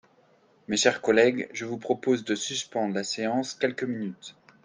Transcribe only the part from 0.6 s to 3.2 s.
Mes chers collègues, je vous propose de suspendre la